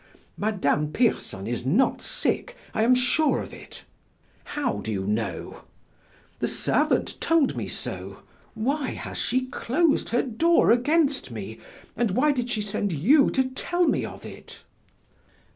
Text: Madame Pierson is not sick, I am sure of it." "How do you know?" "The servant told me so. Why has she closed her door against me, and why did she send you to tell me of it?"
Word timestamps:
Madame 0.35 0.91
Pierson 0.91 1.45
is 1.45 1.63
not 1.63 2.01
sick, 2.01 2.57
I 2.73 2.81
am 2.81 2.95
sure 2.95 3.39
of 3.39 3.53
it." 3.53 3.85
"How 4.45 4.79
do 4.79 4.91
you 4.91 5.05
know?" 5.05 5.61
"The 6.39 6.47
servant 6.47 7.21
told 7.21 7.55
me 7.55 7.67
so. 7.67 8.23
Why 8.55 8.93
has 8.95 9.19
she 9.19 9.45
closed 9.45 10.09
her 10.09 10.23
door 10.23 10.71
against 10.71 11.29
me, 11.29 11.59
and 11.95 12.09
why 12.17 12.31
did 12.31 12.49
she 12.49 12.63
send 12.63 12.91
you 12.91 13.29
to 13.29 13.49
tell 13.49 13.85
me 13.87 14.03
of 14.03 14.25
it?" 14.25 14.63